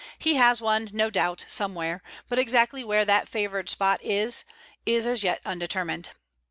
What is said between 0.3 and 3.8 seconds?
has one, no doubt, somewhere, but exactly where that favored